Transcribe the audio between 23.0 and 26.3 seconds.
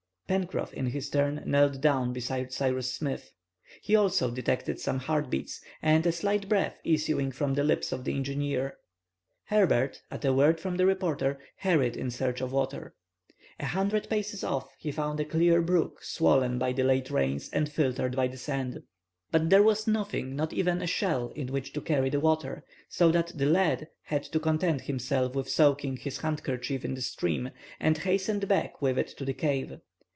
the lad had to content himself with soaking his